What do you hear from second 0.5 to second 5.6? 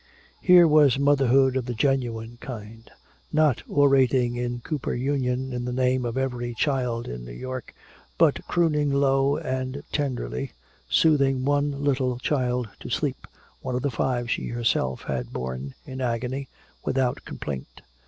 was motherhood of the genuine kind, not orating in Cooper Union